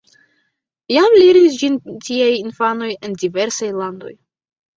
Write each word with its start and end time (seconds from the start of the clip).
Jam 0.95 1.17
lernis 1.21 1.57
ĝin 1.63 1.77
tiaj 2.07 2.31
infanoj 2.39 2.91
en 3.09 3.15
diversaj 3.27 3.71
landoj. 3.83 4.17